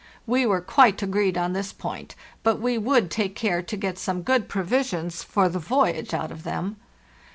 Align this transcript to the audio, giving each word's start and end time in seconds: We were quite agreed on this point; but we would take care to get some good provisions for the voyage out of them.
We 0.25 0.47
were 0.47 0.61
quite 0.61 1.03
agreed 1.03 1.37
on 1.37 1.53
this 1.53 1.71
point; 1.71 2.15
but 2.41 2.59
we 2.59 2.75
would 2.75 3.11
take 3.11 3.35
care 3.35 3.61
to 3.61 3.77
get 3.77 3.99
some 3.99 4.23
good 4.23 4.49
provisions 4.49 5.21
for 5.21 5.47
the 5.47 5.59
voyage 5.59 6.11
out 6.11 6.31
of 6.31 6.41
them. 6.41 6.77